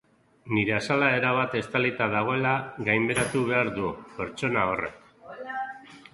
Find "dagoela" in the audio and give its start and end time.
2.15-2.55